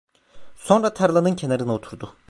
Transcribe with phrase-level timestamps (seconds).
[0.55, 2.15] Sonra tarlanın kenarına oturdu.